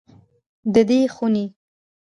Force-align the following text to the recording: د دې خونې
د 0.73 0.75
دې 0.89 1.01
خونې 1.15 1.45